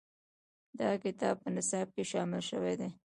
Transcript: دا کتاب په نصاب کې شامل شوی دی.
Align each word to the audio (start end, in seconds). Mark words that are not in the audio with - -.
دا 0.79 0.89
کتاب 1.03 1.35
په 1.43 1.49
نصاب 1.55 1.87
کې 1.95 2.03
شامل 2.11 2.41
شوی 2.49 2.75
دی. 2.79 2.89